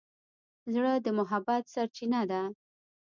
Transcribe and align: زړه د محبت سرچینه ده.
زړه 0.73 0.93
د 1.05 1.07
محبت 1.17 1.63
سرچینه 1.73 2.21
ده. 2.31 2.41